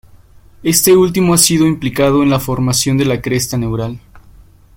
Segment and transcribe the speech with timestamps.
[0.63, 3.99] Este último ha sido implicado en la formación de la cresta neural.